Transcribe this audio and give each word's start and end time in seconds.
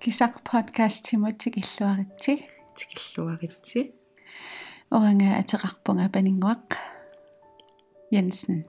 кисақ 0.00 0.42
подкаст 0.44 1.04
тимутик 1.06 1.56
иллуаритси 1.58 2.34
тикиллуаритси 2.76 3.80
оранга 4.90 5.28
атеқарпунга 5.40 6.06
панингуақ 6.14 6.76
Jensen 8.12 8.64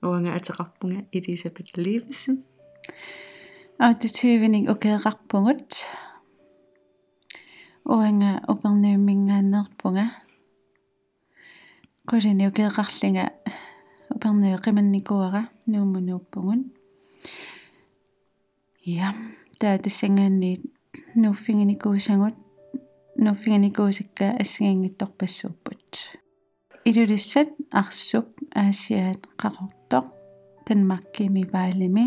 оранга 0.00 0.34
атеқарпунга 0.38 1.04
Элизабет 1.12 1.76
Ливенсен 1.76 2.44
аутитивининг 3.78 4.70
океэқарпугут 4.74 5.84
оранга 7.84 8.40
уперниуммингааннерпунга 8.48 10.06
qulini 12.08 12.48
ukеэқарлинга 12.48 13.26
уперниу 14.08 14.56
қиманникуара 14.64 15.50
нууммунууппугун 15.66 16.72
я 18.84 19.12
таа 19.12 19.45
тассангаанни 19.60 20.52
нуффингиникуусангут 21.14 22.36
нуффингиникуусакка 23.16 24.26
ассагингитторпассууппут 24.42 25.90
илулиссат 26.88 27.48
арсук 27.80 28.26
аасиаат 28.62 29.22
қақортоқ 29.40 30.06
танмаккими 30.66 31.42
ваалими 31.52 32.04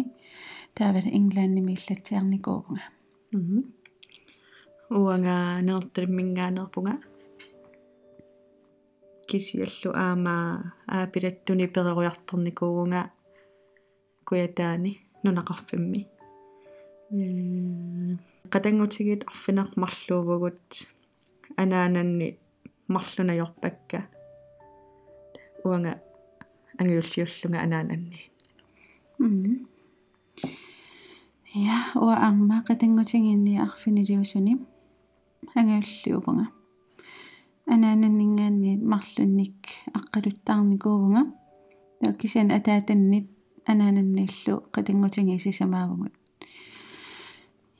таавал 0.75 1.07
инглаанними 1.19 1.73
иллатсиарникуувнга 1.77 2.83
мм 3.31 3.63
уанга 5.01 5.35
нерталмингаанерпунга 5.67 6.93
кисиаллу 9.27 9.89
аама 10.03 10.35
аапилаттуни 10.87 11.65
переруйарторникуувнга 11.75 13.01
куятаани 14.27 14.91
нунақарфимми 15.23 16.01
qatangutigiit 18.53 19.23
arfinaqmarluuvugut 19.31 20.69
anaananni 21.57 22.27
marlunajorpakka 22.93 23.99
uanga 25.65 25.91
angiulliullunga 26.79 27.59
anaananni 27.65 28.19
ja 31.65 31.77
uа 32.03 32.15
амма 32.29 32.61
qatangutiginni 32.67 33.57
arfiniliusuni 33.65 34.53
angiulliuvunga 35.57 36.45
анаананнингаанни 37.73 38.71
марлунник 38.91 39.59
аққалуттаарникуувнга 39.97 41.21
тааккисиан 42.01 42.49
атаатаннит 42.57 43.27
анаананнииллу 43.71 44.55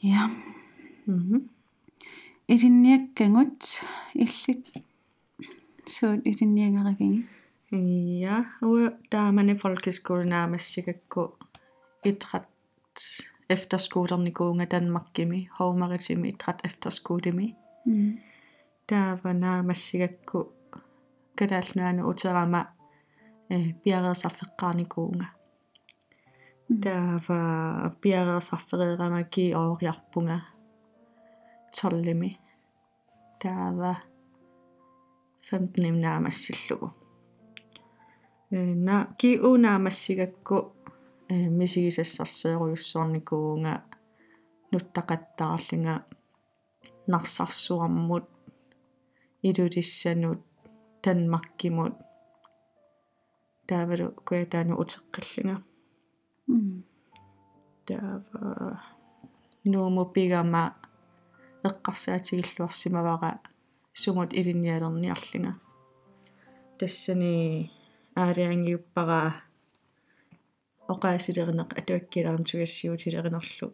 Ja. 0.04 0.30
Mm-hmm. 1.06 1.50
Etiniakkangut 2.48 3.66
illit 4.16 4.72
suut 5.88 6.20
etiniangarivigi. 6.26 7.26
Ja, 8.20 8.44
ude 8.62 8.92
damerne 9.12 9.60
folkeskolen 9.60 10.32
er 10.32 10.48
med 10.48 10.60
sikkert 10.60 11.10
gå 11.10 11.38
idræt 12.06 12.48
efterskolerne 13.50 14.32
gående 14.32 14.66
Danmark 14.66 15.20
i 15.20 15.48
havmaritime 15.52 16.28
idræt 16.28 16.62
efterskolerne. 16.64 17.54
Mm. 17.86 18.18
Der 18.90 19.18
var 19.24 19.34
nærmest 19.34 19.82
sikkert 19.82 20.26
gå 20.26 20.52
kadalnøerne 21.38 22.06
utarama 22.06 22.64
bjerget 23.84 24.18
sig 24.18 24.32
for 24.32 24.86
gående. 24.86 25.26
Таава 33.40 34.04
15 35.50 35.90
имнаамассиллугу 35.90 36.94
э 38.52 38.76
на 38.88 38.98
ки 39.18 39.40
унаамассигакку 39.40 40.76
э 41.28 41.50
мисигисассарсееруйуссорникуунга 41.50 43.84
нуттақаттаарлинга 44.72 46.06
нарсарсуармут 47.08 48.26
илулиссанут 49.42 50.40
танмаркимут 51.02 51.96
таавалу 53.68 54.08
куятаану 54.28 54.74
утеққиллинга 54.82 55.69
таава 57.86 58.82
нуумуппигама 59.66 60.64
эққарсаатигиллуарсимавара 61.64 63.40
сумут 63.94 64.34
илинниалерниарлинга 64.34 65.54
тассани 66.80 67.72
аалиангиуппара 68.16 69.22
оқаасилеринеқ 70.94 71.70
атуаккиларин 71.80 72.44
тугассиутилеринерлу 72.50 73.68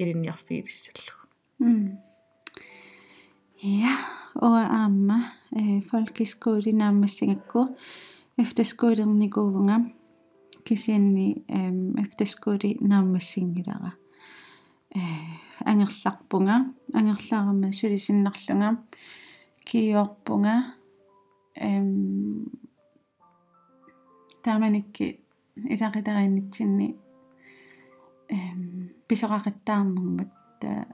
илинниарфигилиссаллу 0.00 1.14
Ja, 3.62 3.96
og 4.34 4.84
amma 4.84 5.20
eh, 5.56 5.82
folkeskole 5.90 6.72
naammassingakku 6.72 7.62
efterskolernikuvunga 8.38 9.78
кисианни 10.66 11.44
эм 11.48 11.94
эфтэскули 12.02 12.76
нааммассингилара 12.80 13.92
э 14.94 15.00
ангерларпунга 15.70 16.56
ангерлаарама 16.92 17.72
сулисиннарлунга 17.72 18.70
киорпунга 19.64 20.54
эм 21.54 22.50
тааманикки 24.42 25.20
илақитарииннитсинни 25.74 26.88
эм 28.28 28.60
писоқақаттаарнэрмут 29.08 30.30
та 30.60 30.86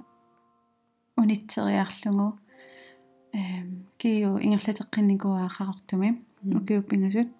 унитсериарлугу 1.16 2.39
эм 3.33 3.69
киу 3.97 4.39
ингерлатеққинникуаақарортуми 4.44 6.09
укиуппингасут 6.59 7.31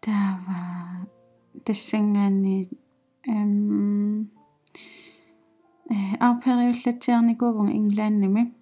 таава 0.00 0.85
тассангаанни 1.64 2.68
эм 3.28 4.30
э 5.90 6.16
арпериуллатсиарникуувнга 6.20 7.72
инглааннами 7.72 8.54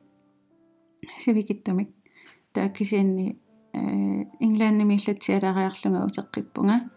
сивикиттумик 1.19 1.91
тааккисианни 2.53 3.39
э 3.73 3.81
инглааннами 4.41 4.95
иллатсиалаариарлунга 4.97 6.07
утеққиппунга 6.09 6.91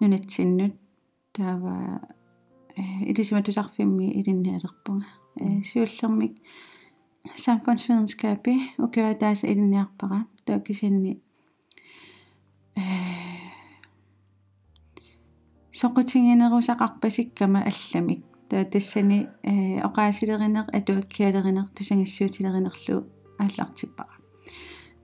нунатсиннут 0.00 0.74
таава 1.32 2.00
э 2.76 2.82
илисиматусарфимми 3.10 4.06
илинниалерпунга 4.20 5.06
э 5.36 5.62
сиуллермик 5.62 6.34
samfundsvidenskapi 7.44 8.54
ukøataas 8.78 9.44
iliniarpara 9.44 10.18
taakisianni 10.46 11.12
э 11.12 11.31
соқутингинерусақарпасиккама 15.82 17.60
алламик 17.70 18.22
таа 18.48 18.64
тассани 18.64 19.18
э 19.42 19.80
оqaасилеринеқ 19.88 20.66
атуаккиалеринеқ 20.78 21.66
тусангиссуутилеринерлу 21.76 22.96
ааллартиппара 23.42 24.14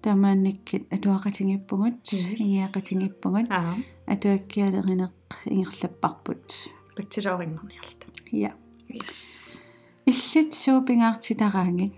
таамаанниккит 0.03 0.83
атуақатингиппугут 0.95 2.03
ингиақатингиппугут 2.43 3.49
атуаккиалеринеқ 4.13 5.15
ингерлаппарпут 5.57 6.47
патсилоорингорниарта 6.97 8.07
я 8.31 8.55
yes. 8.89 9.61
Иллит 10.07 10.55
суупингаартитараангит 10.55 11.95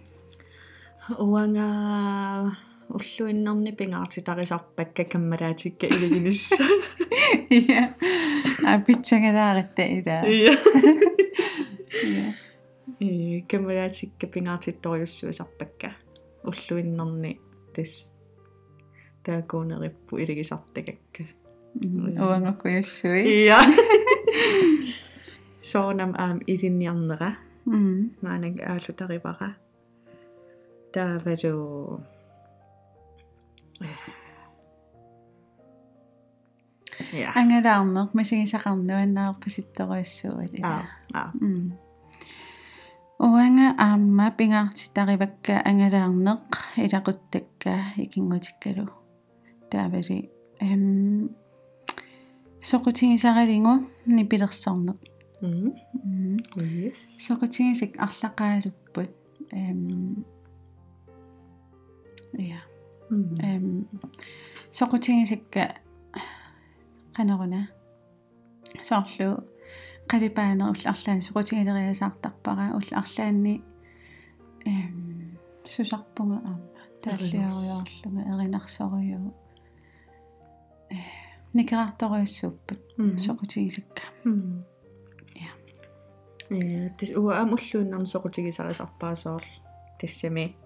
уанга 1.19 2.57
уллуиннэрни 2.91 3.73
пингаартитарисарпакка 3.79 5.05
каммалаатикка 5.05 5.87
илигинисса 5.87 6.65
я 7.51 7.95
а 8.67 8.81
питсагалааритта 8.87 9.83
ила 9.83 10.17
я 10.27 10.53
я 12.03 12.35
э 13.01 13.41
каммалаатикка 13.51 14.27
пингаартитторюссуисарпакка 14.27 15.91
уллуиннэрни 16.43 17.41
тас 17.75 18.13
таакуунериппу 19.25 20.19
илигисартакакка 20.19 21.25
уангаккуйуссуи 21.75 23.45
я 23.47 23.61
соонам 25.63 26.13
аам 26.19 26.39
илинниарнера 26.53 27.31
м 27.67 28.17
маанаг 28.23 28.55
аалутаривара 28.61 29.51
таавалу 30.93 32.03
я 32.03 32.20
ангалаарнер 37.35 38.09
масигисақарнуаннаарпаситторуассуат 38.17 40.53
а 40.63 40.65
а 41.13 41.33
м 41.41 41.73
уанга 43.19 43.75
аама 43.87 44.31
пингаартитаривакка 44.39 45.55
ангалаарнеқ 45.69 46.47
илақуттакка 46.85 47.75
икингутиккалу 48.05 48.87
таавали 49.71 50.19
эм 50.61 50.85
соқутигисаралингу 52.71 53.75
нипилерсорнеқ 54.07 54.99
м 55.43 55.73
yes. 56.57 56.99
Соқутигисак 57.27 57.93
арлақаалуппут 58.05 59.13
эм 59.53 60.25
я 62.33 62.61
эм 63.11 63.89
соқутигисакка 64.71 65.65
qanaruna 67.17 67.69
соорлу 68.83 69.45
қалипаана 70.11 70.71
улларлаан 70.71 71.21
соқутигилериасаартарпара 71.27 72.67
улларлаанни 72.79 73.63
эм 74.67 75.39
сусарпунга 75.65 76.39
аама 76.51 76.83
тааллиаруйоорлунга 77.03 78.23
эринарсориу 78.31 79.35
э 80.91 80.97
никераториуссууппут 81.53 82.81
соқутигисакка 83.27 84.05
я 85.35 85.51
э 86.51 86.91
тис 86.99 87.11
уа 87.17 87.41
амуллууннарни 87.43 88.07
соқутигисарисарпаасоорл 88.07 89.51
тассами 89.99 90.57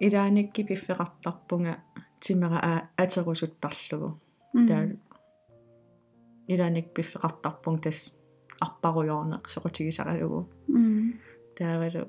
илааникки 0.00 0.62
пиффеқартарпунга 0.68 1.74
тимера 2.20 2.58
а 2.62 2.72
атерусуттарлугу 2.96 4.18
таа 4.68 4.82
илааник 6.48 6.86
пиффеқартарпун 6.94 7.76
тас 7.84 7.98
арпаруйорнеқ 8.60 9.44
соқутигисаралугу 9.52 10.40
таавалу 11.56 12.02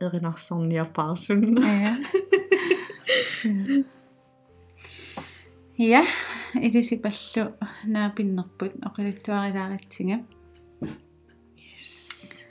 эринарсорниаппаарсунна 0.00 1.60
Ja. 1.84 1.92
Ja, 5.76 6.04
илисипаллу 6.54 7.56
наапиннерпут 7.84 8.72
оқилаттуарилааратсига 8.84 10.16
yes. 11.56 12.44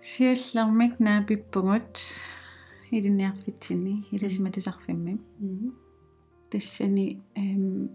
Сиуллэрмик 0.00 1.00
наапиппугут 1.00 1.98
илинниарфитсини 2.98 3.94
илисиматусарфимми 4.14 5.14
тассани 6.50 7.06
эм 7.34 7.90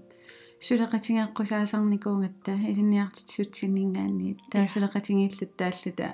сулеқатингеққусаасарникуунгатта 0.68 2.54
илинниартитсутсиннингаанни 2.72 4.38
таа 4.52 4.66
сулеқатингииллут 4.74 5.52
тааллута 5.60 6.08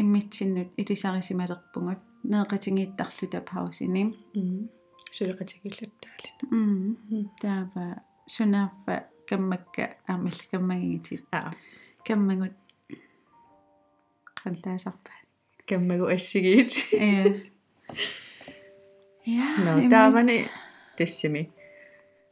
иммитсиннут 0.00 0.68
илисарисималерпугут 0.80 2.00
неэқатингииттарлута 2.32 3.40
паусини 3.50 4.02
сулеқатигиллаттаалит 5.16 6.38
м 6.50 6.96
таава 7.40 7.84
сунааффа 8.34 8.94
каммакка 9.28 9.84
аамил 10.06 10.38
каммагигитит 10.50 11.22
аа 11.32 11.52
каммагут 12.06 12.56
қантаасарпаа 14.40 15.23
каммагу 15.66 16.06
ассигиит 16.06 16.72
э. 16.92 17.42
Я 19.24 19.56
no 19.64 19.88
таамани 19.88 20.48
тассими 20.96 21.50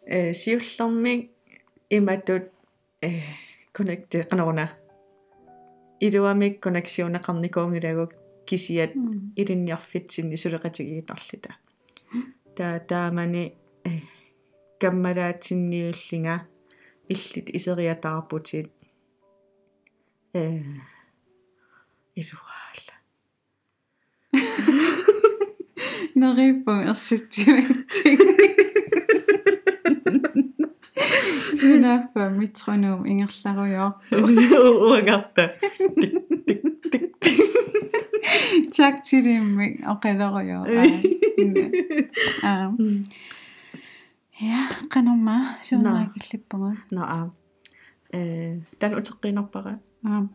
э 0.07 0.33
сиуллэрмик 0.33 1.31
иматут 1.91 2.45
э 3.01 3.21
коннект 3.73 4.15
канаруна 4.29 4.71
илуамик 6.01 6.55
коннексионеқарникуунгилагук 6.65 8.13
кисиат 8.47 8.93
илинниарфитсинни 9.41 10.37
сулеқатигиитарлута 10.43 11.57
таа 12.57 12.81
таамани 12.81 13.55
э 13.85 13.91
каммалаатсинниуллинга 14.81 16.47
иллит 17.09 17.51
исериатаарпутит. 17.51 18.73
Э 20.33 20.61
илуаала 22.15 22.92
нериппун 26.15 26.79
ерсутсуатсиг 26.91 28.19
сунааффа 31.61 32.23
митронуум 32.39 33.03
ингерларуйоо 33.11 33.91
уагарта 34.89 35.45
тактиримми 38.77 39.67
оқалеруйоо 39.93 40.65
аа 42.49 42.73
я 44.41 44.69
канорма 44.89 45.57
сунаагиллиппугу 45.63 46.77
наа. 46.91 47.31
э 48.13 48.61
тан 48.79 48.93
утеққинерпара 48.99 49.81
аа. 50.05 50.29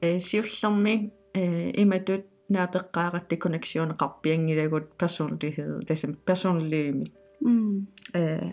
Э 0.00 0.18
сиуллэрми 0.18 1.12
э 1.34 1.70
иматут 1.82 2.24
наапеққааратти 2.54 3.36
коннексионеқарпиангилагут 3.44 4.86
персонлигhed 5.00 5.86
тасам 5.88 6.12
персонлими 6.26 7.06
м 7.40 7.86
э 8.14 8.52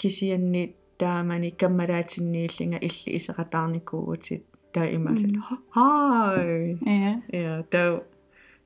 кисианни 0.00 0.62
таамани 0.98 1.50
каммалаатиннииллинга 1.60 2.78
илли 2.88 3.10
исеқатаарникуугутит 3.18 4.44
таа 4.72 4.86
имаалла 4.96 5.58
хай 5.76 6.78
я 6.84 7.22
я 7.32 7.62
таа 7.72 8.04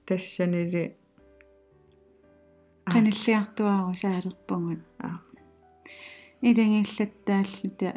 тассанили 0.07 0.85
qanilliartuaru 2.93 3.95
saalерпугут 4.03 4.83
аа 5.07 5.19
илангиллаттааллута 6.49 7.91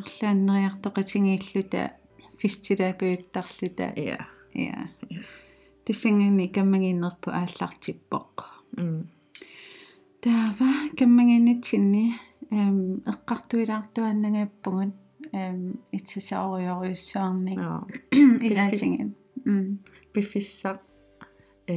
арлааннериартоқатингииллута 0.00 1.82
фистилаакуйуттарлута 2.40 3.86
я 3.96 4.18
я 4.54 4.90
тассангани 5.84 6.48
каммагииннерпу 6.48 7.28
ааллартиппоқ 7.30 8.34
м 8.76 9.00
таава 10.22 10.70
каммагииннатсинни 10.98 12.04
эм 12.50 13.02
эққартуилаартуаннагааппугут 13.12 14.92
эм 15.32 15.58
итсисааруйоруйуссаарник 15.96 17.58
аа 17.58 17.86
илаатингин 18.48 19.10
м 19.44 19.78
пиффиссақ 20.12 20.78
э 21.66 21.74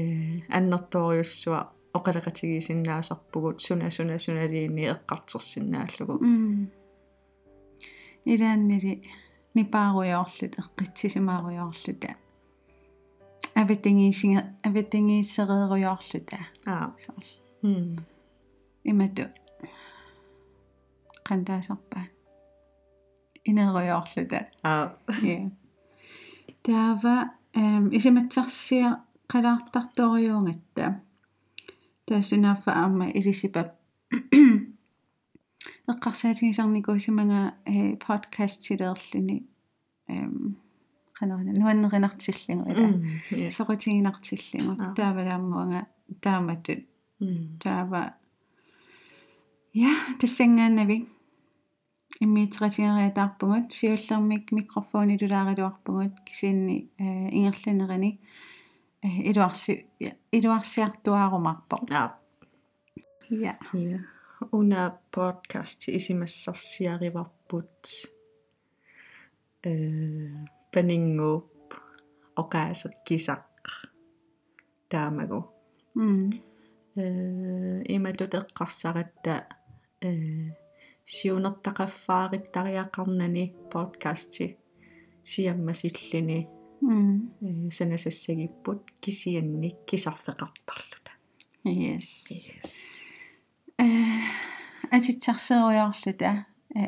аннерториуссуа 0.57 1.59
оқалеқатигисиннаасарпугут 1.97 3.57
суна 3.65 3.91
суна 3.91 4.19
суналиинни 4.19 4.83
эққартерсиннааллугу 4.93 6.15
м 6.23 6.71
илааннили 8.31 8.93
нипааруйоорлут 9.55 10.53
эққитсисимааруйоорлута 10.61 12.11
авитингисинга 13.59 14.41
авитингиссерееруйоорлута 14.67 16.37
аа 16.73 16.93
сорл 17.03 17.29
м 17.63 17.97
имату 18.91 19.25
qantaasarpaan 21.27 22.07
инеруйоорлута 23.49 24.39
аа 24.63 24.83
я 25.23 25.37
таава 26.65 27.15
эм 27.61 27.83
исиматсарсиа 27.97 28.89
qalaartartoriuungатта 29.31 30.85
таассунааффа 32.05 32.71
аама 32.81 33.05
илисипап 33.17 33.69
эққарсаатигисарникуусимага 35.91 37.41
э 37.65 37.95
подкаст 38.05 38.59
силеерлүни 38.67 39.37
эм 40.15 40.57
qanarina 41.17 41.51
nuanнеринартиллингу 41.61 42.69
ила 42.71 42.87
я 43.31 43.49
соқутигинартиллингу 43.57 44.73
Аа. 44.81 44.93
таавалааммуанга 44.99 45.81
тааматут 46.21 46.81
м 47.19 47.59
таава 47.63 48.01
я 49.73 49.91
тассангааннави 50.19 50.97
иммиитеқатигариатаарпугут 52.23 53.71
сиуллермик 53.77 54.51
микрофони 54.51 55.17
тулаарилуарпугут 55.21 56.13
кисиинни 56.25 56.77
э 56.97 57.03
ингерланерани 57.37 58.11
э 59.03 59.07
илуарси 59.29 59.73
илуарсиартуаарумарпо 60.31 61.75
аа 61.91 62.09
я 63.29 63.53
Ja. 63.73 63.99
Una 64.51 64.81
podcast 65.15 65.81
isimassarsiarivarput. 65.97 67.81
Э 69.63 69.71
панингууп 70.77 71.49
оқаасеқкисақ 72.41 73.45
таамагу. 74.91 75.39
м 75.95 76.29
э 76.95 76.97
иматут 77.95 78.33
эққарсаратта 78.39 79.35
э 80.07 80.09
сиунертақаффаариттариақарнани 81.13 83.45
подкасти 83.73 84.45
сиаммасиллини 85.29 86.39
м 86.81 87.33
э 87.41 87.43
санасассагиппут 87.77 88.81
кисианник 89.03 89.77
кисарфеқартарлута 89.89 91.11
yes. 91.65 92.07
Yes. 92.29 92.73
Э 93.81 93.83
атитсарсеруйорлута 94.95 96.31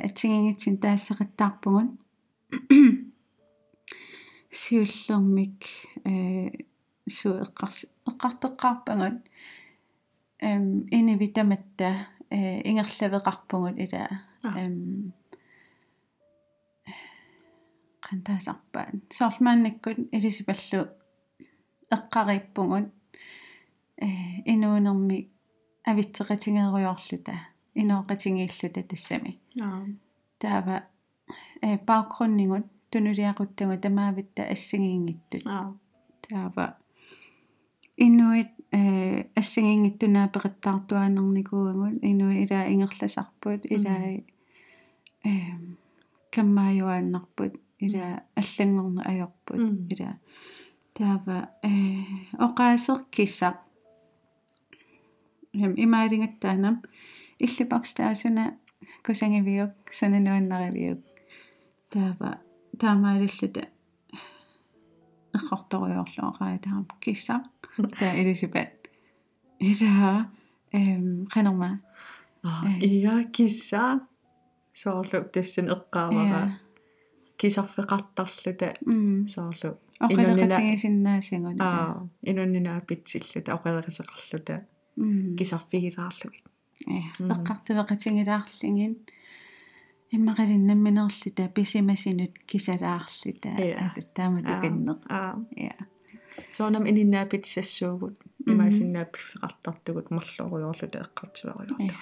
атсигингитсин 0.08 0.76
таассеқаттаарпугун 0.84 1.88
сиуллермик 4.52 5.66
э 6.06 6.66
су 7.08 7.30
эққарс 7.46 7.86
эққартеққарпагут 8.10 9.22
эм 10.40 10.88
инивитаматта 10.92 12.08
э 12.30 12.62
ингерлавеқарпугут 12.70 13.78
ила 13.78 14.04
эм 14.44 15.14
qantaasarpaan 18.06 19.02
soorlmaannakkut 19.18 19.98
ilisipallu 20.18 20.82
eqqariippugut 21.96 22.88
э 24.02 24.08
инуунерми 24.46 25.30
авитсеқатингеруйорлута 25.90 27.36
инооқатингииллута 27.76 28.84
тассами. 28.84 29.40
Аа 29.62 29.86
таава 30.40 30.84
э 31.62 31.78
баакгруннингут 31.88 32.66
тунулиақуттагу 32.92 33.78
тамаавитта 33.82 34.44
ассагиингиттут 34.54 35.44
аа. 35.46 35.74
Таава. 36.22 36.78
Инуит 37.98 38.52
э 38.72 39.30
ассагиингиттунаа 39.36 40.28
пеқиттаартуанерникуугут 40.34 41.96
инуи 42.02 42.44
илаа 42.44 42.66
ингерласарпут 42.74 43.62
илаа 43.76 44.22
э 45.24 45.34
каммааюааннарпут 46.34 47.54
илаа 47.86 48.24
аллангорна 48.40 49.02
ajorput 49.12 49.60
илаа 49.94 50.16
таава 50.94 51.38
э 51.64 51.72
оқаасеркиссақ 52.46 53.58
эм 55.54 55.74
имаалингаттаанам 55.86 56.76
иллипакстаасуна 57.44 58.46
кусангивиук 59.06 59.74
сунануаннаривиук 59.98 61.02
таава 61.90 62.32
таамаалиллута 62.82 63.64
эққорторуйорлуоқаа 65.38 66.58
таам 66.66 66.86
киссақ 67.04 67.44
таа 68.00 68.14
элисипат 68.22 68.90
илаа 69.60 70.32
эм 70.72 71.26
қанерма 71.34 71.72
аа 72.44 72.68
иа 72.82 73.24
кисса 73.36 73.84
соорлу 74.82 75.20
тассан 75.34 75.68
эққаавара 75.76 76.42
кисарфеқартарлута 77.40 78.70
соорлу 79.34 79.70
оқилеқатигисиннаасингуна 80.06 81.62
аа 81.68 82.08
инуннинаа 82.30 82.80
питсиллута 82.88 83.50
оқилеқисеқарлута 83.58 84.56
м 84.98 85.36
кисарфигилаарлугит 85.38 86.46
я 86.88 87.04
иммақалиннамминерлута 90.12 91.50
писимасинут 91.50 92.34
кисалаарлута 92.50 93.50
ататтаама 93.86 94.42
таканнеқ 94.42 95.00
аа. 95.10 95.38
я 95.56 95.76
соонам 96.56 96.84
ининнаа 96.90 97.26
питсассуугут 97.26 98.18
имаасиннаа 98.46 99.06
пиффеқартартугут 99.14 100.10
марлоруйорлута 100.10 101.06
эққартиваруйорта 101.06 101.94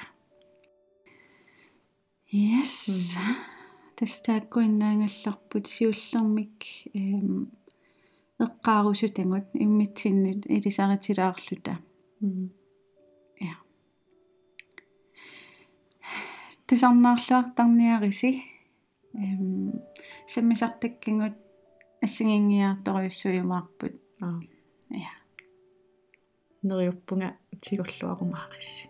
yes. 2.31 3.17
Тастааккуиннаангалларпут 3.97 5.65
сиуллермик 5.67 6.63
эм 6.93 7.51
эққаарусутангут 8.39 9.47
иммитсиннут 9.53 10.45
илисаритилаарлута 10.45 11.79
я 12.21 12.66
тусарнаарлуартарниариси 16.67 18.43
эм 19.13 19.81
саммисартаккингут 20.27 21.35
ассигингиарторюссуйумаарпут 22.01 23.95
аа. 24.21 24.41
Я 24.89 25.11
нериуппунга 26.61 27.37
тигорлуарумаарисси 27.61 28.89